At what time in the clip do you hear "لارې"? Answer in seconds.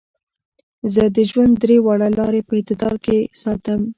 2.17-2.41